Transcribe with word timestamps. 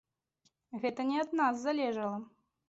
Гэта 0.85 1.05
не 1.09 1.19
ад 1.25 1.37
нас 1.41 1.61
залежала. 1.67 2.19